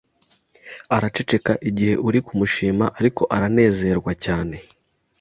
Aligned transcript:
araceceka 0.95 1.53
igihe 1.69 1.93
uri 2.07 2.19
kumushima 2.27 2.85
ariko 2.99 3.21
aranezerwa 3.35 4.11
cyane 4.23 4.57